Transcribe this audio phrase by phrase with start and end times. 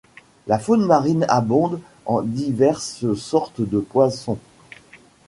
[0.47, 4.39] La faune marine abonde en diverses sortes de poissons.